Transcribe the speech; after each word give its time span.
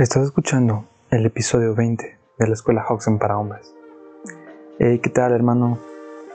Estás 0.00 0.24
escuchando 0.24 0.86
el 1.10 1.26
episodio 1.26 1.74
20 1.74 2.18
de 2.38 2.46
la 2.46 2.54
Escuela 2.54 2.86
Hoxen 2.88 3.18
para 3.18 3.36
Hombres. 3.36 3.74
Hey, 4.78 4.98
¿qué 5.02 5.10
tal, 5.10 5.32
hermano? 5.32 5.78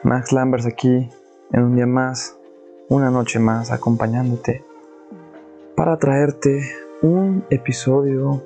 Max 0.03 0.31
Lambers 0.31 0.67
aquí 0.67 1.09
en 1.51 1.63
un 1.63 1.75
día 1.75 1.87
más, 1.87 2.37
una 2.89 3.09
noche 3.09 3.39
más, 3.39 3.71
acompañándote 3.71 4.63
para 5.75 5.97
traerte 5.97 6.61
un 7.01 7.43
episodio 7.49 8.43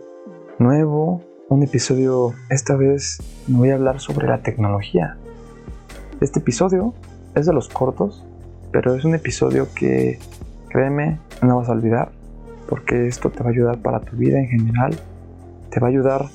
nuevo, 0.57 1.21
un 1.50 1.64
episodio, 1.64 2.33
esta 2.50 2.78
vez 2.78 3.18
me 3.46 3.57
voy 3.57 3.71
a 3.71 3.75
hablar 3.75 4.00
sobre 4.00 4.25
la 4.25 4.42
tecnología. 4.42 5.18
Este 6.21 6.39
episodio 6.39 6.93
es 7.36 7.46
de 7.46 7.51
los 7.51 7.68
cortos, 7.68 8.25
pero 8.71 8.96
es 8.96 9.04
un 9.04 9.15
episodio 9.15 9.68
que, 9.75 10.18
créeme, 10.70 11.20
no 11.42 11.57
vas 11.57 11.68
a 11.68 11.74
olvidar, 11.74 12.10
porque 12.69 13.07
esto 13.07 13.32
te 13.32 13.43
va 13.43 13.50
a 13.50 13.54
ayudar 13.54 13.79
para 13.79 14.00
tu 14.00 14.15
vida 14.15 14.39
en 14.39 14.47
general 14.47 14.96
te 15.69 15.79
va 15.79 15.87
a 15.87 15.89
ayudar 15.89 16.25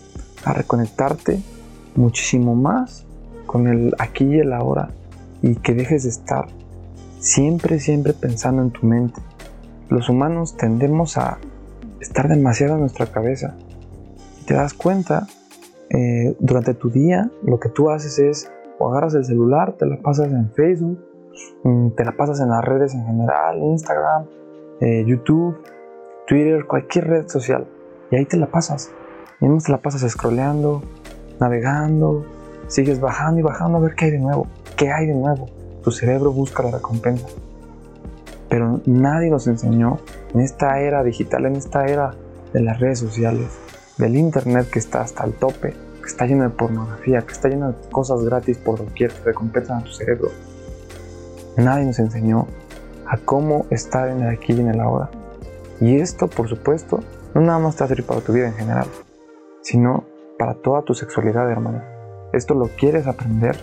a 0.45 0.53
reconectarte 0.53 1.41
muchísimo 1.97 2.55
más 2.55 3.07
con 3.47 3.67
el 3.67 3.95
aquí 3.99 4.25
y 4.25 4.39
el 4.39 4.53
ahora 4.53 4.91
y 5.43 5.57
que 5.57 5.75
dejes 5.75 6.05
de 6.05 6.11
estar 6.11 6.47
siempre, 7.19 7.79
siempre 7.79 8.13
pensando 8.13 8.63
en 8.63 8.71
tu 8.71 8.87
mente. 8.87 9.21
Los 9.89 10.09
humanos 10.09 10.57
tendemos 10.57 11.19
a 11.19 11.39
estar 12.01 12.29
demasiado 12.29 12.75
en 12.75 12.81
nuestra 12.81 13.07
cabeza. 13.07 13.55
Te 14.47 14.55
das 14.55 14.75
cuenta, 14.75 15.27
eh, 15.91 16.35
durante 16.41 16.75
tu 16.75 16.91
día 16.91 17.31
lo 17.43 17.61
que 17.61 17.69
tú 17.69 17.91
haces 17.91 18.19
es 18.19 18.51
o 18.79 18.91
agarras 18.91 19.15
el 19.15 19.25
celular, 19.25 19.75
te 19.79 19.87
la 19.87 19.99
pasas 19.99 20.33
en 20.33 20.51
Facebook, 20.53 20.99
mm, 21.63 21.91
te 21.91 22.05
la 22.05 22.17
pasas 22.17 22.41
en 22.41 22.49
las 22.49 22.65
redes 22.65 22.95
en 22.95 23.05
general, 23.05 23.59
Instagram, 23.59 24.25
eh, 24.81 25.05
YouTube, 25.07 25.57
Twitter, 26.27 26.67
cualquier 26.67 27.07
red 27.07 27.29
social. 27.29 27.67
Y 28.11 28.17
ahí 28.17 28.25
te 28.25 28.37
la 28.37 28.47
pasas. 28.47 28.91
Y 29.41 29.47
no 29.47 29.59
te 29.59 29.71
la 29.71 29.79
pasas 29.79 30.11
scrolleando, 30.11 30.83
navegando, 31.39 32.25
sigues 32.69 33.01
bajando 33.01 33.41
y 33.41 33.43
bajando 33.43 33.79
a 33.79 33.81
ver 33.81 33.95
qué 33.95 34.07
hay 34.07 34.11
de 34.13 34.19
nuevo. 34.19 34.47
¿Qué 34.77 34.91
hay 34.91 35.07
de 35.07 35.15
nuevo? 35.15 35.49
Tu 35.83 35.91
cerebro 35.91 36.33
busca 36.33 36.63
la 36.63 36.71
recompensa. 36.71 37.27
Pero 38.49 38.81
nadie 38.87 39.31
nos 39.31 39.47
enseñó 39.47 39.99
en 40.33 40.41
esta 40.41 40.81
era 40.81 41.03
digital, 41.03 41.47
en 41.47 41.57
esta 41.57 41.87
era 41.87 42.15
de 42.53 42.61
las 42.61 42.81
redes 42.81 43.01
sociales, 43.01 43.49
del 43.99 44.17
internet 44.17 44.69
que 44.71 44.79
está 44.79 45.03
hasta 45.03 45.25
el 45.25 45.33
tope, 45.35 45.75
que 46.01 46.07
está 46.07 46.27
lleno 46.27 46.45
de 46.45 46.51
pornografía, 46.51 47.21
que 47.23 47.33
está 47.33 47.49
lleno 47.49 47.73
de 47.73 47.89
cosas 47.91 48.25
gratis 48.25 48.59
por 48.59 48.79
doquier 48.79 49.13
que 49.13 49.25
recompensan 49.25 49.79
a 49.81 49.85
tu 49.85 49.93
cerebro. 49.93 50.31
Nadie 51.57 51.85
nos 51.85 51.99
enseñó 51.99 52.47
a 53.07 53.19
cómo 53.19 53.67
estar 53.71 54.09
en 54.09 54.23
el 54.23 54.29
aquí 54.29 54.55
y 54.55 54.61
en 54.61 54.69
el 54.69 54.81
ahora. 54.81 55.11
Y 55.81 55.97
esto, 55.97 56.29
por 56.29 56.49
supuesto, 56.49 57.01
no 57.35 57.41
nada 57.41 57.59
más 57.59 57.77
te 57.77 57.81
va 57.81 57.87
a 57.87 57.89
servir 57.89 58.07
para 58.07 58.21
tu 58.21 58.33
vida 58.33 58.47
en 58.47 58.55
general, 58.55 58.87
sino 59.63 60.05
para 60.39 60.55
toda 60.55 60.83
tu 60.83 60.95
sexualidad, 60.95 61.51
hermano. 61.51 61.83
Esto 62.33 62.55
lo 62.55 62.69
quieres 62.77 63.07
aprender, 63.07 63.57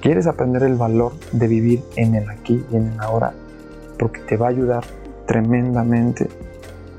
quieres 0.00 0.26
aprender 0.26 0.62
el 0.62 0.74
valor 0.74 1.12
de 1.32 1.48
vivir 1.48 1.82
en 1.96 2.14
el 2.14 2.28
aquí 2.30 2.64
y 2.70 2.76
en 2.76 2.88
el 2.88 3.00
ahora, 3.00 3.32
porque 3.98 4.20
te 4.20 4.36
va 4.36 4.46
a 4.46 4.50
ayudar 4.50 4.84
tremendamente 5.26 6.28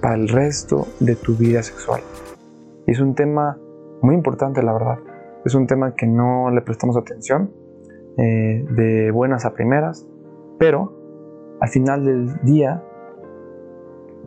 para 0.01 0.15
el 0.15 0.27
resto 0.27 0.87
de 0.99 1.15
tu 1.15 1.35
vida 1.35 1.63
sexual. 1.63 2.01
Y 2.85 2.91
es 2.91 2.99
un 2.99 3.15
tema 3.15 3.57
muy 4.01 4.15
importante, 4.15 4.61
la 4.61 4.73
verdad. 4.73 4.99
Es 5.45 5.55
un 5.55 5.67
tema 5.67 5.95
que 5.95 6.07
no 6.07 6.49
le 6.51 6.61
prestamos 6.61 6.97
atención 6.97 7.51
eh, 8.17 8.65
de 8.69 9.11
buenas 9.11 9.45
a 9.45 9.53
primeras, 9.53 10.05
pero 10.59 10.93
al 11.59 11.69
final 11.69 12.05
del 12.05 12.41
día 12.43 12.83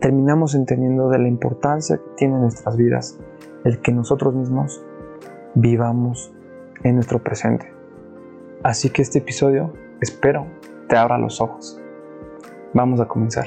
terminamos 0.01 0.55
entendiendo 0.55 1.09
de 1.09 1.19
la 1.19 1.29
importancia 1.29 1.97
que 1.97 2.11
tiene 2.17 2.35
en 2.35 2.43
nuestras 2.43 2.77
vidas 2.77 3.19
el 3.65 3.81
que 3.81 3.93
nosotros 3.93 4.35
mismos 4.35 4.85
vivamos 5.55 6.33
en 6.83 6.97
nuestro 6.97 7.23
presente. 7.23 7.73
Así 8.63 8.91
que 8.91 9.03
este 9.03 9.19
episodio 9.19 9.73
espero 10.01 10.47
te 10.89 10.97
abra 10.97 11.19
los 11.19 11.41
ojos. 11.41 11.81
Vamos 12.75 13.01
a 13.01 13.07
comenzar. 13.07 13.47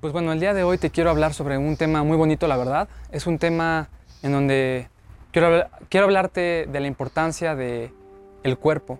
Pues 0.00 0.12
bueno, 0.12 0.32
el 0.32 0.40
día 0.40 0.54
de 0.54 0.62
hoy 0.62 0.78
te 0.78 0.90
quiero 0.90 1.10
hablar 1.10 1.34
sobre 1.34 1.58
un 1.58 1.76
tema 1.76 2.02
muy 2.04 2.16
bonito, 2.16 2.46
la 2.46 2.56
verdad. 2.56 2.88
Es 3.10 3.26
un 3.26 3.38
tema 3.38 3.88
en 4.22 4.32
donde 4.32 4.88
quiero, 5.32 5.66
quiero 5.88 6.06
hablarte 6.06 6.66
de 6.70 6.80
la 6.80 6.86
importancia 6.86 7.54
de 7.54 7.92
el 8.46 8.58
cuerpo, 8.58 8.98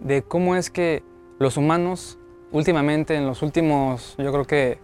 de 0.00 0.22
cómo 0.22 0.56
es 0.56 0.70
que 0.70 1.02
los 1.38 1.56
humanos 1.56 2.18
últimamente, 2.52 3.16
en 3.16 3.26
los 3.26 3.42
últimos, 3.42 4.14
yo 4.18 4.30
creo 4.30 4.44
que 4.44 4.78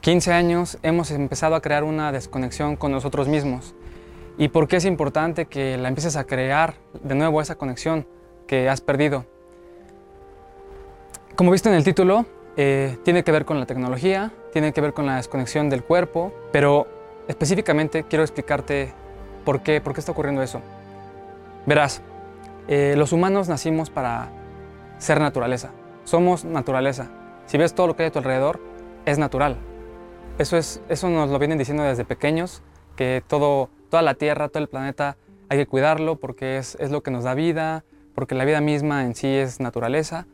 15 0.00 0.32
años, 0.32 0.78
hemos 0.82 1.10
empezado 1.10 1.54
a 1.54 1.62
crear 1.62 1.82
una 1.82 2.12
desconexión 2.12 2.76
con 2.76 2.92
nosotros 2.92 3.26
mismos. 3.26 3.74
¿Y 4.36 4.48
por 4.48 4.68
qué 4.68 4.76
es 4.76 4.84
importante 4.84 5.46
que 5.46 5.78
la 5.78 5.88
empieces 5.88 6.16
a 6.16 6.24
crear 6.24 6.74
de 7.02 7.14
nuevo 7.14 7.40
esa 7.40 7.54
conexión 7.54 8.06
que 8.46 8.68
has 8.68 8.80
perdido? 8.80 9.24
Como 11.36 11.52
viste 11.52 11.68
en 11.70 11.76
el 11.76 11.84
título, 11.84 12.26
eh, 12.56 12.98
tiene 13.04 13.24
que 13.24 13.32
ver 13.32 13.44
con 13.44 13.58
la 13.58 13.66
tecnología, 13.66 14.32
tiene 14.52 14.72
que 14.72 14.80
ver 14.80 14.92
con 14.92 15.06
la 15.06 15.16
desconexión 15.16 15.70
del 15.70 15.82
cuerpo, 15.82 16.32
pero 16.52 16.86
específicamente 17.28 18.04
quiero 18.04 18.24
explicarte 18.24 18.92
por 19.44 19.62
qué, 19.62 19.80
por 19.80 19.94
qué 19.94 20.00
está 20.00 20.12
ocurriendo 20.12 20.42
eso. 20.42 20.60
Verás, 21.66 22.02
eh, 22.68 22.94
los 22.96 23.12
humanos 23.12 23.48
nacimos 23.48 23.90
para 23.90 24.30
ser 24.98 25.20
naturaleza. 25.20 25.72
Somos 26.04 26.44
naturaleza. 26.44 27.10
Si 27.46 27.58
ves 27.58 27.74
todo 27.74 27.86
lo 27.86 27.96
que 27.96 28.04
hay 28.04 28.08
a 28.08 28.12
tu 28.12 28.18
alrededor, 28.18 28.60
es 29.04 29.18
natural. 29.18 29.56
Eso, 30.38 30.56
es, 30.56 30.80
eso 30.88 31.08
nos 31.10 31.30
lo 31.30 31.38
vienen 31.38 31.58
diciendo 31.58 31.82
desde 31.82 32.04
pequeños, 32.04 32.62
que 32.96 33.22
todo, 33.26 33.68
toda 33.90 34.02
la 34.02 34.14
Tierra, 34.14 34.48
todo 34.48 34.62
el 34.62 34.68
planeta, 34.68 35.16
hay 35.48 35.58
que 35.58 35.66
cuidarlo 35.66 36.16
porque 36.16 36.58
es, 36.58 36.76
es 36.80 36.90
lo 36.90 37.02
que 37.02 37.10
nos 37.10 37.24
da 37.24 37.34
vida, 37.34 37.84
porque 38.14 38.34
la 38.34 38.44
vida 38.44 38.60
misma 38.60 39.04
en 39.04 39.14
sí 39.14 39.28
es 39.28 39.60
naturaleza. 39.60 40.26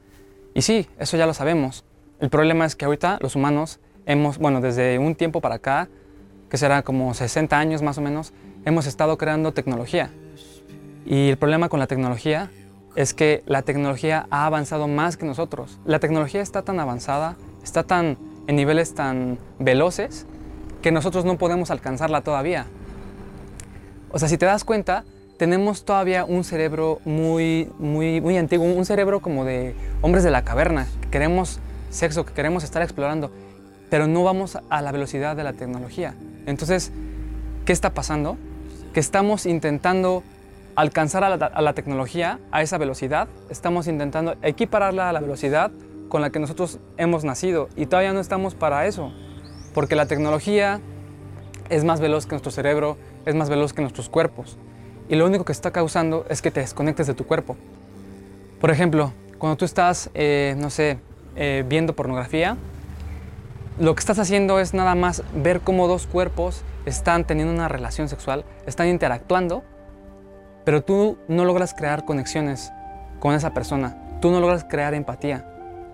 Y 0.55 0.63
sí, 0.63 0.89
eso 0.99 1.17
ya 1.17 1.27
lo 1.27 1.35
sabemos. 1.35 1.85
El 2.21 2.31
problema 2.31 2.65
es 2.65 2.77
que 2.77 2.85
ahorita 2.85 3.19
los 3.21 3.37
humanos 3.37 3.81
hemos, 4.07 4.39
bueno, 4.39 4.61
desde 4.61 4.99
un 4.99 5.15
tiempo 5.15 5.41
para 5.41 5.57
acá, 5.57 5.89
que 6.49 6.59
será 6.59 6.83
como 6.83 7.15
60 7.15 7.59
años 7.59 7.83
más 7.83 7.99
o 7.99 8.01
menos, 8.01 8.33
hemos 8.65 8.87
estado 8.87 9.17
creando 9.17 9.53
tecnología. 9.53 10.11
Y 11.05 11.29
el 11.29 11.39
problema 11.39 11.69
con 11.69 11.81
la 11.81 11.87
tecnología 11.87 12.51
es 12.97 13.15
que 13.15 13.43
la 13.47 13.63
tecnología 13.63 14.27
ha 14.31 14.47
avanzado 14.47 14.89
más 14.89 15.17
que 15.17 15.27
nosotros. 15.27 15.79
La 15.85 15.99
tecnología 15.99 16.43
está 16.43 16.63
tan 16.63 16.81
avanzada, 16.81 17.37
está 17.63 17.83
tan 17.83 18.19
en 18.47 18.57
niveles 18.57 18.95
tan 18.95 19.39
veloces 19.59 20.27
que 20.83 20.93
nosotros 20.93 21.25
no 21.25 21.39
podemos 21.39 21.71
alcanzarla 21.71 22.23
todavía. 22.23 22.67
O 24.11 24.19
sea, 24.19 24.29
si 24.29 24.39
te 24.39 24.47
das 24.47 24.65
cuenta, 24.65 25.05
tenemos 25.37 25.85
todavía 25.85 26.25
un 26.25 26.45
cerebro 26.45 27.01
muy, 27.05 27.71
muy, 27.79 28.21
muy 28.21 28.37
antiguo, 28.37 28.67
un 28.67 28.85
cerebro 28.85 29.21
como 29.21 29.45
de 29.45 29.75
hombres 30.03 30.25
de 30.25 30.31
la 30.31 30.45
caverna, 30.45 30.87
que 31.01 31.09
queremos 31.09 31.61
sexo, 31.91 32.25
que 32.25 32.33
queremos 32.33 32.65
estar 32.65 32.83
explorando, 32.83 33.31
pero 33.89 34.07
no 34.07 34.25
vamos 34.25 34.59
a 34.69 34.83
la 34.83 34.93
velocidad 34.93 35.37
de 35.37 35.45
la 35.45 35.53
tecnología. 35.53 36.15
Entonces, 36.47 36.93
¿qué 37.65 37.73
está 37.73 37.95
pasando? 37.95 38.37
Que 38.93 39.01
estamos 39.01 39.47
intentando 39.47 40.23
alcanzar 40.77 41.25
a 41.25 41.63
la, 41.63 41.73
tecnología 41.75 42.39
a 42.51 42.63
esa 42.63 42.79
velocidad, 42.79 43.29
estamos 43.49 43.87
intentando 43.87 44.37
equipararla 44.43 45.09
a 45.09 45.13
la 45.13 45.21
velocidad 45.21 45.71
con 46.09 46.21
la 46.23 46.31
que 46.31 46.39
nosotros 46.39 46.79
hemos 46.97 47.25
nacido 47.25 47.69
y 47.77 47.87
todavía 47.87 48.13
no 48.13 48.21
estamos 48.21 48.55
para 48.55 48.87
eso, 48.87 49.13
porque 49.75 49.97
la 49.97 50.07
tecnología 50.07 50.81
es 51.69 51.85
más 51.85 52.01
veloz 52.01 52.27
que 52.27 52.31
nuestro 52.31 52.51
cerebro, 52.51 52.97
es 53.27 53.35
más 53.35 53.49
veloz 53.49 53.73
que 53.73 53.83
nuestros 53.83 54.09
cuerpos 54.09 54.59
y 55.09 55.17
lo 55.17 55.27
único 55.27 55.45
que 55.45 55.53
está 55.53 55.73
causando 55.73 56.25
es 56.29 56.41
que 56.41 56.51
te 56.51 56.61
desconectes 56.61 57.09
de 57.09 57.15
tu 57.15 57.27
cuerpo. 57.27 57.57
Por 58.61 58.71
ejemplo, 58.71 59.13
cuando 59.39 59.57
tú 59.57 59.65
estás, 59.65 60.11
eh, 60.15 60.55
no 60.59 60.71
sé, 60.71 60.99
eh, 61.35 61.65
viendo 61.69 61.95
pornografía, 61.95 62.57
lo 63.81 63.95
que 63.95 64.01
estás 64.01 64.19
haciendo 64.19 64.61
es 64.61 64.75
nada 64.75 64.95
más 64.95 65.23
ver 65.35 65.63
cómo 65.63 65.89
dos 65.89 66.07
cuerpos 66.07 66.63
están 66.87 67.25
teniendo 67.27 67.53
una 67.53 67.67
relación 67.67 68.09
sexual, 68.09 68.45
están 68.67 68.89
interactuando 68.89 69.65
pero 70.71 70.85
tú 70.85 71.19
no 71.27 71.45
logras 71.45 71.75
crear 71.75 72.05
conexiones 72.05 72.73
con 73.19 73.35
esa 73.35 73.53
persona, 73.53 73.97
tú 74.21 74.31
no 74.31 74.39
logras 74.39 74.63
crear 74.63 74.95
empatía, 74.95 75.45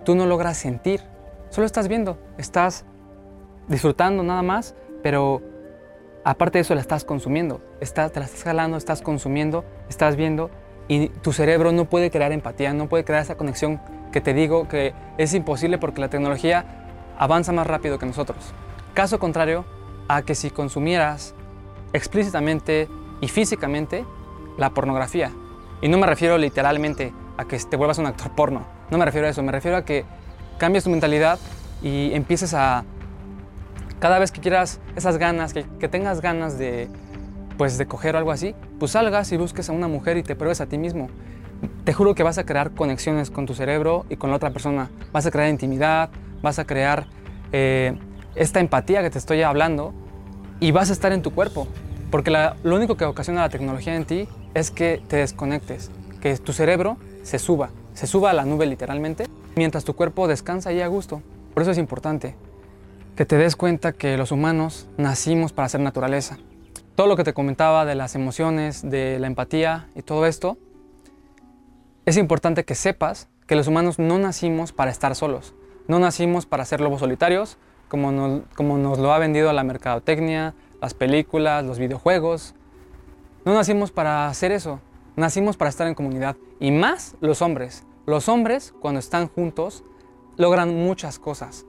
tú 0.04 0.14
no 0.14 0.26
logras 0.26 0.58
sentir, 0.58 1.00
solo 1.48 1.64
estás 1.64 1.88
viendo, 1.88 2.18
estás 2.36 2.84
disfrutando 3.68 4.22
nada 4.22 4.42
más, 4.42 4.74
pero 5.02 5.40
aparte 6.24 6.58
de 6.58 6.60
eso 6.60 6.74
la 6.74 6.82
estás 6.82 7.06
consumiendo, 7.06 7.62
estás, 7.80 8.12
te 8.12 8.20
la 8.20 8.26
estás 8.26 8.44
jalando, 8.44 8.76
estás 8.76 9.00
consumiendo, 9.00 9.64
estás 9.88 10.14
viendo 10.14 10.50
y 10.88 11.08
tu 11.08 11.32
cerebro 11.32 11.72
no 11.72 11.86
puede 11.86 12.10
crear 12.10 12.32
empatía, 12.32 12.74
no 12.74 12.86
puede 12.86 13.06
crear 13.06 13.22
esa 13.22 13.38
conexión 13.38 13.80
que 14.12 14.20
te 14.20 14.34
digo 14.34 14.68
que 14.68 14.92
es 15.16 15.32
imposible 15.32 15.78
porque 15.78 16.02
la 16.02 16.10
tecnología 16.10 16.66
avanza 17.16 17.50
más 17.50 17.66
rápido 17.66 17.98
que 17.98 18.04
nosotros. 18.04 18.52
Caso 18.92 19.18
contrario 19.18 19.64
a 20.06 20.20
que 20.20 20.34
si 20.34 20.50
consumieras 20.50 21.34
explícitamente 21.94 22.90
y 23.22 23.28
físicamente 23.28 24.04
la 24.56 24.70
pornografía. 24.70 25.30
Y 25.80 25.88
no 25.88 25.98
me 25.98 26.06
refiero 26.06 26.38
literalmente 26.38 27.12
a 27.36 27.44
que 27.44 27.58
te 27.58 27.76
vuelvas 27.76 27.98
un 27.98 28.06
actor 28.06 28.34
porno, 28.34 28.66
No 28.90 28.98
me 28.98 29.04
refiero 29.04 29.26
a 29.26 29.30
eso, 29.30 29.42
me 29.42 29.52
refiero 29.52 29.76
a 29.76 29.84
que 29.84 30.04
cambies 30.58 30.84
tu 30.84 30.90
mentalidad 30.90 31.38
y 31.82 32.12
empieces 32.14 32.54
a, 32.54 32.84
cada 33.98 34.18
vez 34.18 34.32
que 34.32 34.40
quieras 34.40 34.80
esas 34.94 35.18
ganas, 35.18 35.52
que, 35.52 35.66
que 35.78 35.88
tengas 35.88 36.20
ganas 36.20 36.58
de, 36.58 36.88
pues 37.56 37.78
de 37.78 37.86
coger 37.86 38.16
algo 38.16 38.30
así, 38.30 38.54
pues 38.78 38.92
salgas 38.92 39.32
y 39.32 39.36
busques 39.36 39.68
a 39.68 39.72
una 39.72 39.88
mujer 39.88 40.16
y 40.16 40.22
te 40.22 40.36
pruebes 40.36 40.60
a 40.60 40.66
ti 40.66 40.78
mismo. 40.78 41.08
Te 41.84 41.92
juro 41.92 42.14
que 42.14 42.22
vas 42.22 42.38
a 42.38 42.44
crear 42.44 42.72
conexiones 42.72 43.30
con 43.30 43.46
tu 43.46 43.54
cerebro 43.54 44.04
y 44.08 44.16
con 44.16 44.30
la 44.30 44.36
otra 44.36 44.50
persona. 44.50 44.90
Vas 45.12 45.26
a 45.26 45.30
crear 45.30 45.48
intimidad, 45.48 46.10
vas 46.42 46.58
a 46.58 46.66
crear 46.66 47.06
eh, 47.52 47.98
esta 48.34 48.60
empatía 48.60 49.02
que 49.02 49.10
te 49.10 49.18
estoy 49.18 49.42
hablando 49.42 49.94
y 50.60 50.70
vas 50.70 50.90
a 50.90 50.92
estar 50.92 51.12
en 51.12 51.22
tu 51.22 51.32
cuerpo. 51.32 51.66
Porque 52.10 52.30
lo 52.30 52.76
único 52.76 52.96
que 52.96 53.04
ocasiona 53.04 53.42
la 53.42 53.48
tecnología 53.48 53.96
en 53.96 54.04
ti 54.04 54.28
es 54.56 54.70
que 54.70 55.02
te 55.06 55.16
desconectes, 55.16 55.90
que 56.22 56.34
tu 56.38 56.54
cerebro 56.54 56.96
se 57.22 57.38
suba, 57.38 57.68
se 57.92 58.06
suba 58.06 58.30
a 58.30 58.32
la 58.32 58.46
nube 58.46 58.64
literalmente, 58.64 59.26
mientras 59.54 59.84
tu 59.84 59.94
cuerpo 59.94 60.28
descansa 60.28 60.70
ahí 60.70 60.80
a 60.80 60.86
gusto. 60.86 61.20
Por 61.52 61.62
eso 61.62 61.72
es 61.72 61.78
importante 61.78 62.36
que 63.16 63.26
te 63.26 63.36
des 63.36 63.54
cuenta 63.54 63.92
que 63.92 64.16
los 64.16 64.32
humanos 64.32 64.88
nacimos 64.96 65.52
para 65.52 65.68
ser 65.68 65.82
naturaleza. 65.82 66.38
Todo 66.94 67.06
lo 67.06 67.16
que 67.16 67.24
te 67.24 67.34
comentaba 67.34 67.84
de 67.84 67.96
las 67.96 68.14
emociones, 68.14 68.80
de 68.80 69.18
la 69.18 69.26
empatía 69.26 69.88
y 69.94 70.00
todo 70.00 70.24
esto, 70.24 70.56
es 72.06 72.16
importante 72.16 72.64
que 72.64 72.74
sepas 72.74 73.28
que 73.46 73.56
los 73.56 73.68
humanos 73.68 73.98
no 73.98 74.18
nacimos 74.18 74.72
para 74.72 74.90
estar 74.90 75.14
solos. 75.14 75.54
No 75.86 75.98
nacimos 75.98 76.46
para 76.46 76.64
ser 76.64 76.80
lobos 76.80 77.00
solitarios, 77.00 77.58
como 77.88 78.10
nos, 78.10 78.40
como 78.54 78.78
nos 78.78 78.98
lo 78.98 79.12
ha 79.12 79.18
vendido 79.18 79.52
la 79.52 79.64
mercadotecnia, 79.64 80.54
las 80.80 80.94
películas, 80.94 81.62
los 81.62 81.78
videojuegos. 81.78 82.54
No 83.46 83.54
nacimos 83.54 83.92
para 83.92 84.26
hacer 84.26 84.50
eso, 84.50 84.80
nacimos 85.14 85.56
para 85.56 85.68
estar 85.68 85.86
en 85.86 85.94
comunidad. 85.94 86.34
Y 86.58 86.72
más 86.72 87.14
los 87.20 87.42
hombres. 87.42 87.86
Los 88.04 88.28
hombres, 88.28 88.74
cuando 88.80 88.98
están 88.98 89.28
juntos, 89.28 89.84
logran 90.36 90.74
muchas 90.74 91.20
cosas. 91.20 91.64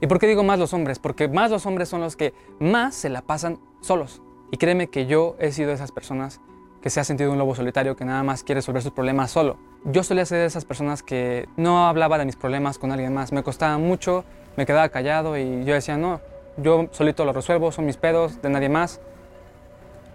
¿Y 0.00 0.06
por 0.06 0.18
qué 0.18 0.26
digo 0.26 0.42
más 0.44 0.58
los 0.58 0.72
hombres? 0.72 0.98
Porque 0.98 1.28
más 1.28 1.50
los 1.50 1.66
hombres 1.66 1.90
son 1.90 2.00
los 2.00 2.16
que 2.16 2.32
más 2.58 2.94
se 2.94 3.10
la 3.10 3.20
pasan 3.20 3.60
solos. 3.82 4.22
Y 4.50 4.56
créeme 4.56 4.88
que 4.88 5.04
yo 5.04 5.36
he 5.38 5.52
sido 5.52 5.68
de 5.68 5.74
esas 5.74 5.92
personas 5.92 6.40
que 6.80 6.88
se 6.88 7.00
ha 7.00 7.04
sentido 7.04 7.30
un 7.32 7.36
lobo 7.36 7.54
solitario 7.54 7.96
que 7.96 8.06
nada 8.06 8.22
más 8.22 8.42
quiere 8.42 8.60
resolver 8.60 8.80
sus 8.80 8.92
problemas 8.92 9.30
solo. 9.30 9.58
Yo 9.84 10.02
solía 10.02 10.24
ser 10.24 10.38
de 10.38 10.46
esas 10.46 10.64
personas 10.64 11.02
que 11.02 11.50
no 11.58 11.86
hablaba 11.86 12.16
de 12.16 12.24
mis 12.24 12.36
problemas 12.36 12.78
con 12.78 12.92
alguien 12.92 13.12
más. 13.12 13.30
Me 13.30 13.42
costaba 13.42 13.76
mucho, 13.76 14.24
me 14.56 14.64
quedaba 14.64 14.88
callado 14.88 15.36
y 15.36 15.66
yo 15.66 15.74
decía, 15.74 15.98
no, 15.98 16.22
yo 16.56 16.88
solito 16.92 17.26
lo 17.26 17.34
resuelvo, 17.34 17.72
son 17.72 17.84
mis 17.84 17.98
pedos, 17.98 18.40
de 18.40 18.48
nadie 18.48 18.70
más. 18.70 19.02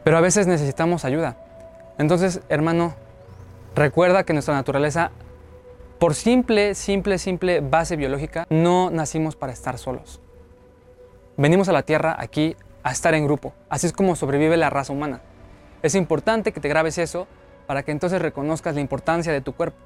Pero 0.06 0.19
a 0.19 0.22
veces 0.22 0.46
necesitamos 0.46 1.04
ayuda. 1.04 1.36
Entonces, 1.98 2.42
hermano, 2.48 2.94
recuerda 3.74 4.24
que 4.24 4.34
nuestra 4.34 4.54
naturaleza, 4.54 5.10
por 5.98 6.13
simple, 6.13 6.75
simple, 6.75 7.18
simple 7.18 7.60
base 7.60 7.96
biológica, 7.96 8.46
no 8.52 8.92
nacimos 8.92 9.36
para 9.36 9.52
estar 9.52 9.80
solos. 9.80 10.22
Venimos 11.38 11.69
a 11.69 11.74
la 11.74 11.81
Tierra 11.81 12.16
aquí 12.19 12.56
a 12.84 12.92
estar 12.92 13.16
en 13.16 13.25
grupo. 13.25 13.54
Así 13.68 13.88
es 13.88 13.94
como 13.94 14.16
sobrevive 14.16 14.57
la 14.57 14.69
raza 14.69 14.94
humana. 14.94 15.22
Es 15.81 15.96
importante 15.96 16.51
que 16.51 16.60
te 16.60 16.69
grabes 16.69 17.00
eso 17.00 17.25
para 17.66 17.81
que 17.81 17.92
entonces 17.92 18.22
reconozcas 18.22 18.75
la 18.75 18.81
importancia 18.81 19.34
de 19.34 19.42
tu 19.42 19.54
cuerpo. 19.54 19.80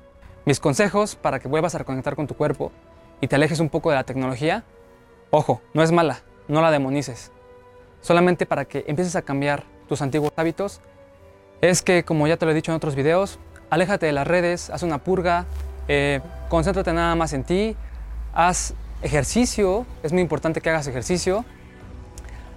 Mis 0.44 0.60
consejos 0.60 1.16
para 1.16 1.40
que 1.40 1.48
vuelvas 1.48 1.76
a 1.76 1.78
reconectar 1.78 2.18
con 2.18 2.28
tu 2.28 2.36
cuerpo 2.36 2.74
y 3.22 3.30
te 3.30 3.38
alejes 3.38 3.62
un 3.62 3.70
poco 3.70 3.90
de 3.90 3.96
la 3.96 4.04
tecnología, 4.04 4.66
ojo, 5.30 5.62
no 5.74 5.82
es 5.82 5.94
mala, 5.94 6.24
no 6.50 6.62
la 6.62 6.72
demonices. 6.72 7.32
Solamente 8.02 8.46
para 8.46 8.66
que 8.66 8.84
empieces 8.86 9.16
a 9.16 9.22
cambiar 9.22 9.79
tus 9.90 10.02
antiguos 10.02 10.32
hábitos, 10.38 10.80
es 11.62 11.82
que, 11.82 12.04
como 12.06 12.28
ya 12.28 12.38
te 12.38 12.46
lo 12.46 12.52
he 12.52 12.56
dicho 12.56 12.72
en 12.72 12.78
otros 12.78 12.96
videos, 12.96 13.40
aléjate 13.70 14.06
de 14.06 14.14
las 14.14 14.26
redes, 14.26 14.70
haz 14.70 14.84
una 14.84 15.00
purga, 15.00 15.46
eh, 15.88 16.22
concéntrate 16.48 16.94
nada 16.94 17.16
más 17.16 17.34
en 17.34 17.44
ti, 17.44 17.76
haz 18.34 18.74
ejercicio, 19.02 19.86
es 20.04 20.14
muy 20.14 20.22
importante 20.22 20.62
que 20.62 20.70
hagas 20.70 20.88
ejercicio, 20.88 21.44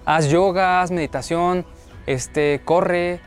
haz 0.05 0.29
yoga, 0.29 0.81
haz 0.81 0.91
meditación, 0.91 1.65
este, 2.05 2.61
corre, 2.63 3.19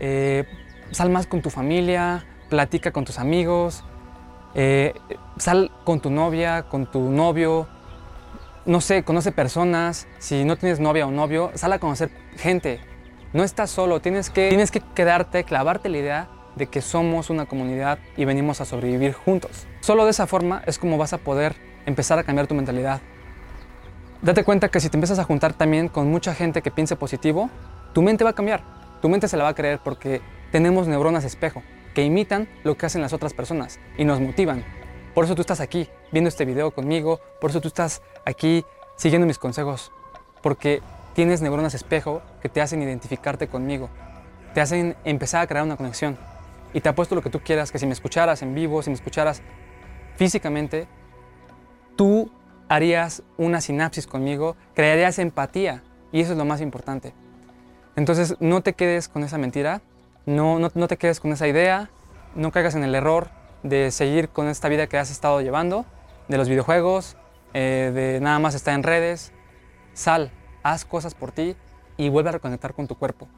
eh, 0.00 0.44
sal 0.92 1.10
más 1.10 1.26
con 1.26 1.42
tu 1.42 1.50
familia, 1.50 2.24
platica 2.48 2.92
con 2.92 3.04
tus 3.04 3.18
amigos, 3.18 3.84
eh, 4.54 4.94
sal 5.36 5.70
con 5.84 6.00
tu 6.00 6.10
novia, 6.10 6.64
con 6.64 6.90
tu 6.90 7.10
novio, 7.10 7.68
no 8.64 8.80
sé, 8.80 9.02
conoce 9.02 9.32
personas, 9.32 10.06
si 10.18 10.44
no 10.44 10.56
tienes 10.56 10.78
novia 10.78 11.06
o 11.06 11.10
novio, 11.10 11.50
sal 11.54 11.72
a 11.72 11.78
conocer 11.78 12.10
gente. 12.36 12.80
No 13.32 13.44
estás 13.44 13.70
solo, 13.70 14.00
tienes 14.00 14.30
que, 14.30 14.48
tienes 14.48 14.70
que 14.70 14.80
quedarte, 14.80 15.44
clavarte 15.44 15.90
la 15.90 15.98
idea 15.98 16.28
de 16.56 16.66
que 16.66 16.80
somos 16.80 17.28
una 17.28 17.44
comunidad 17.44 17.98
y 18.16 18.24
venimos 18.24 18.60
a 18.60 18.64
sobrevivir 18.64 19.12
juntos. 19.12 19.66
Solo 19.80 20.04
de 20.04 20.12
esa 20.12 20.26
forma 20.26 20.62
es 20.66 20.78
como 20.78 20.96
vas 20.96 21.12
a 21.12 21.18
poder 21.18 21.54
empezar 21.84 22.18
a 22.18 22.24
cambiar 22.24 22.46
tu 22.46 22.54
mentalidad. 22.54 23.00
Date 24.22 24.44
cuenta 24.44 24.70
que 24.70 24.80
si 24.80 24.88
te 24.88 24.96
empiezas 24.96 25.18
a 25.18 25.24
juntar 25.24 25.52
también 25.52 25.88
con 25.88 26.10
mucha 26.10 26.34
gente 26.34 26.62
que 26.62 26.70
piense 26.70 26.96
positivo, 26.96 27.50
tu 27.92 28.02
mente 28.02 28.24
va 28.24 28.30
a 28.30 28.34
cambiar, 28.34 28.62
tu 29.02 29.08
mente 29.10 29.28
se 29.28 29.36
la 29.36 29.44
va 29.44 29.50
a 29.50 29.54
creer 29.54 29.78
porque 29.84 30.22
tenemos 30.50 30.88
neuronas 30.88 31.24
espejo 31.24 31.62
que 31.94 32.04
imitan 32.04 32.48
lo 32.64 32.76
que 32.76 32.86
hacen 32.86 33.02
las 33.02 33.12
otras 33.12 33.34
personas 33.34 33.78
y 33.96 34.04
nos 34.04 34.20
motivan. 34.20 34.64
Por 35.14 35.24
eso 35.24 35.34
tú 35.34 35.42
estás 35.42 35.60
aquí 35.60 35.88
viendo 36.12 36.28
este 36.28 36.44
video 36.44 36.70
conmigo, 36.70 37.20
por 37.40 37.50
eso 37.50 37.60
tú 37.60 37.68
estás 37.68 38.02
aquí 38.24 38.64
siguiendo 38.96 39.26
mis 39.26 39.38
consejos, 39.38 39.92
porque 40.42 40.80
tienes 41.14 41.42
neuronas 41.42 41.74
espejo 41.74 42.22
que 42.40 42.48
te 42.48 42.60
hacen 42.60 42.82
identificarte 42.82 43.48
conmigo, 43.48 43.90
te 44.54 44.60
hacen 44.60 44.96
empezar 45.04 45.42
a 45.42 45.46
crear 45.46 45.64
una 45.64 45.76
conexión. 45.76 46.16
Y 46.74 46.80
te 46.80 46.88
apuesto 46.88 47.14
lo 47.14 47.22
que 47.22 47.30
tú 47.30 47.40
quieras, 47.40 47.72
que 47.72 47.78
si 47.78 47.86
me 47.86 47.92
escucharas 47.92 48.42
en 48.42 48.54
vivo, 48.54 48.82
si 48.82 48.90
me 48.90 48.94
escucharas 48.94 49.42
físicamente, 50.16 50.86
tú 51.96 52.30
harías 52.68 53.22
una 53.36 53.60
sinapsis 53.60 54.06
conmigo, 54.06 54.56
crearías 54.74 55.18
empatía 55.18 55.82
y 56.12 56.20
eso 56.20 56.32
es 56.32 56.38
lo 56.38 56.44
más 56.44 56.60
importante. 56.60 57.14
Entonces 57.96 58.36
no 58.40 58.60
te 58.62 58.74
quedes 58.74 59.08
con 59.08 59.24
esa 59.24 59.38
mentira, 59.38 59.80
no, 60.26 60.58
no, 60.58 60.88
te 60.88 60.96
quedes 60.98 61.20
con 61.20 61.32
esa 61.32 61.48
idea, 61.48 61.90
no 62.34 62.52
caigas 62.52 62.74
en 62.74 62.84
el 62.84 62.94
error 62.94 63.30
de 63.62 63.90
seguir 63.90 64.28
con 64.28 64.48
esta 64.48 64.68
vida 64.68 64.86
que 64.86 64.98
has 64.98 65.10
estado 65.10 65.40
llevando, 65.40 65.86
de 66.28 66.36
los 66.36 66.48
videojuegos, 66.48 67.16
eh, 67.54 67.90
de 67.94 68.20
nada 68.20 68.38
más 68.38 68.54
estar 68.54 68.74
en 68.74 68.82
redes. 68.82 69.32
Sal, 69.94 70.30
haz 70.70 70.84
cosas 70.84 71.14
por 71.14 71.32
ti 71.32 71.56
y 71.96 72.08
vuelve 72.08 72.30
a 72.30 72.32
reconectar 72.32 72.74
con 72.74 72.86
tu 72.86 72.96
cuerpo. 72.96 73.28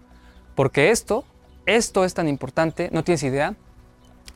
Porque 0.54 0.90
esto, 0.90 1.24
esto 1.66 2.04
es 2.04 2.14
tan 2.14 2.28
importante, 2.28 2.90
no 2.92 3.04
tienes 3.04 3.22
idea, 3.22 3.54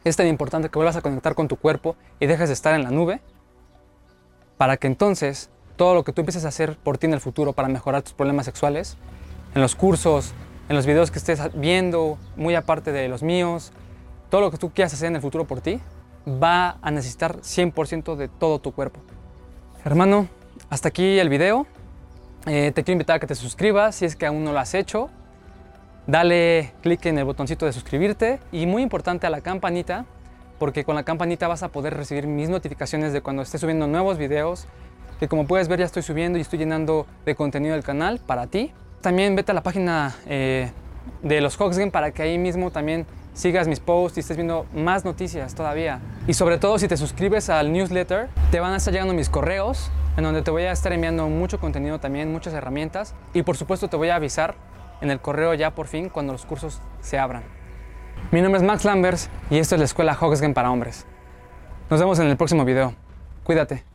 es 0.04 0.16
tan 0.16 0.26
importante 0.26 0.68
que 0.68 0.78
vuelvas 0.78 0.96
a 0.96 1.02
conectar 1.02 1.34
con 1.34 1.48
tu 1.48 1.56
cuerpo 1.56 1.96
y 2.20 2.26
dejes 2.26 2.48
de 2.48 2.54
estar 2.54 2.74
en 2.74 2.84
la 2.84 2.90
nube 2.90 3.20
para 4.56 4.76
que 4.76 4.86
entonces 4.86 5.50
todo 5.76 5.94
lo 5.94 6.04
que 6.04 6.12
tú 6.12 6.20
empieces 6.20 6.44
a 6.44 6.48
hacer 6.48 6.76
por 6.76 6.98
ti 6.98 7.06
en 7.06 7.14
el 7.14 7.20
futuro 7.20 7.52
para 7.52 7.68
mejorar 7.68 8.02
tus 8.02 8.12
problemas 8.12 8.46
sexuales, 8.46 8.96
en 9.54 9.60
los 9.60 9.74
cursos, 9.74 10.32
en 10.68 10.76
los 10.76 10.86
videos 10.86 11.10
que 11.10 11.18
estés 11.18 11.40
viendo, 11.54 12.18
muy 12.36 12.54
aparte 12.54 12.92
de 12.92 13.08
los 13.08 13.22
míos, 13.22 13.72
todo 14.30 14.40
lo 14.40 14.50
que 14.50 14.56
tú 14.56 14.70
quieras 14.70 14.94
hacer 14.94 15.08
en 15.08 15.16
el 15.16 15.22
futuro 15.22 15.46
por 15.46 15.60
ti, 15.60 15.80
va 16.26 16.78
a 16.80 16.90
necesitar 16.90 17.40
100% 17.40 18.16
de 18.16 18.28
todo 18.28 18.58
tu 18.58 18.72
cuerpo. 18.72 19.00
Hermano, 19.84 20.28
hasta 20.70 20.88
aquí 20.88 21.18
el 21.18 21.28
video. 21.28 21.66
Eh, 22.46 22.72
te 22.74 22.84
quiero 22.84 22.96
invitar 22.96 23.16
a 23.16 23.18
que 23.20 23.26
te 23.26 23.34
suscribas 23.34 23.94
si 23.94 24.04
es 24.04 24.16
que 24.16 24.26
aún 24.26 24.44
no 24.44 24.52
lo 24.52 24.58
has 24.58 24.74
hecho. 24.74 25.08
Dale 26.06 26.72
clic 26.82 27.06
en 27.06 27.16
el 27.16 27.24
botoncito 27.24 27.64
de 27.64 27.72
suscribirte 27.72 28.38
y 28.52 28.66
muy 28.66 28.82
importante 28.82 29.26
a 29.26 29.30
la 29.30 29.40
campanita 29.40 30.04
porque 30.58 30.84
con 30.84 30.94
la 30.94 31.02
campanita 31.02 31.48
vas 31.48 31.62
a 31.62 31.68
poder 31.68 31.94
recibir 31.94 32.26
mis 32.26 32.50
notificaciones 32.50 33.12
de 33.14 33.22
cuando 33.22 33.42
esté 33.42 33.56
subiendo 33.56 33.86
nuevos 33.86 34.18
videos 34.18 34.66
que 35.18 35.28
como 35.28 35.46
puedes 35.46 35.68
ver 35.68 35.78
ya 35.78 35.86
estoy 35.86 36.02
subiendo 36.02 36.38
y 36.38 36.42
estoy 36.42 36.58
llenando 36.58 37.06
de 37.24 37.34
contenido 37.34 37.74
del 37.74 37.84
canal 37.84 38.18
para 38.18 38.46
ti. 38.46 38.72
También 39.00 39.34
vete 39.36 39.52
a 39.52 39.54
la 39.54 39.62
página 39.62 40.14
eh, 40.26 40.70
de 41.22 41.40
los 41.40 41.58
Hoxgen 41.58 41.90
para 41.90 42.10
que 42.10 42.22
ahí 42.22 42.36
mismo 42.36 42.70
también 42.70 43.06
sigas 43.32 43.66
mis 43.66 43.80
posts 43.80 44.18
y 44.18 44.20
estés 44.20 44.36
viendo 44.36 44.66
más 44.74 45.04
noticias 45.04 45.54
todavía. 45.54 46.00
Y 46.26 46.34
sobre 46.34 46.58
todo 46.58 46.78
si 46.78 46.88
te 46.88 46.96
suscribes 46.98 47.48
al 47.48 47.72
newsletter, 47.72 48.28
te 48.50 48.60
van 48.60 48.74
a 48.74 48.76
estar 48.76 48.92
llegando 48.92 49.14
mis 49.14 49.30
correos 49.30 49.90
en 50.16 50.24
donde 50.24 50.42
te 50.42 50.50
voy 50.50 50.62
a 50.64 50.72
estar 50.72 50.92
enviando 50.92 51.28
mucho 51.28 51.58
contenido 51.58 51.98
también, 51.98 52.32
muchas 52.32 52.54
herramientas 52.54 53.14
y 53.32 53.42
por 53.42 53.56
supuesto 53.56 53.88
te 53.88 53.96
voy 53.96 54.08
a 54.08 54.16
avisar 54.16 54.54
en 55.00 55.10
el 55.10 55.20
correo 55.20 55.54
ya 55.54 55.74
por 55.74 55.86
fin 55.86 56.08
cuando 56.08 56.32
los 56.32 56.46
cursos 56.46 56.80
se 57.00 57.18
abran. 57.18 57.42
Mi 58.30 58.40
nombre 58.40 58.58
es 58.58 58.66
Max 58.66 58.84
Lambers 58.84 59.28
y 59.50 59.58
esto 59.58 59.74
es 59.74 59.78
la 59.78 59.84
escuela 59.84 60.16
Hoxgen 60.18 60.54
para 60.54 60.70
hombres. 60.70 61.06
Nos 61.90 62.00
vemos 62.00 62.18
en 62.18 62.28
el 62.28 62.36
próximo 62.36 62.64
video. 62.64 62.94
Cuídate. 63.44 63.93